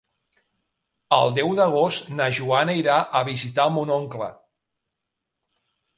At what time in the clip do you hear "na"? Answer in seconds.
2.21-2.29